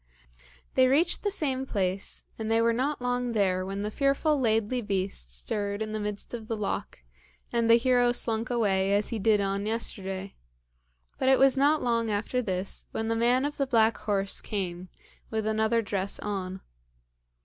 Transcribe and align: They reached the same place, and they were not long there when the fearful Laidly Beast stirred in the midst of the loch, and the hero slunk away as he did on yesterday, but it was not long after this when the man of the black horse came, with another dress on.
They 0.73 0.87
reached 0.87 1.21
the 1.21 1.29
same 1.29 1.67
place, 1.67 2.23
and 2.39 2.49
they 2.49 2.59
were 2.59 2.73
not 2.73 3.03
long 3.03 3.33
there 3.33 3.63
when 3.63 3.83
the 3.83 3.91
fearful 3.91 4.39
Laidly 4.39 4.81
Beast 4.81 5.31
stirred 5.31 5.79
in 5.79 5.91
the 5.91 5.99
midst 5.99 6.33
of 6.33 6.47
the 6.47 6.55
loch, 6.57 7.03
and 7.53 7.69
the 7.69 7.75
hero 7.77 8.11
slunk 8.11 8.49
away 8.49 8.93
as 8.95 9.09
he 9.09 9.19
did 9.19 9.39
on 9.41 9.67
yesterday, 9.67 10.33
but 11.19 11.29
it 11.29 11.37
was 11.37 11.55
not 11.55 11.83
long 11.83 12.09
after 12.09 12.41
this 12.41 12.87
when 12.89 13.09
the 13.09 13.15
man 13.15 13.45
of 13.45 13.57
the 13.57 13.67
black 13.67 13.95
horse 13.97 14.41
came, 14.41 14.89
with 15.29 15.45
another 15.45 15.83
dress 15.83 16.17
on. 16.17 16.61